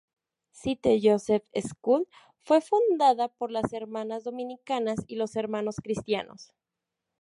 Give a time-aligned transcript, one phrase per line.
[0.51, 2.07] St Joseph's School
[2.43, 6.55] fue fundada por las Hermanas Dominicanas y los Hermanos Cristianos.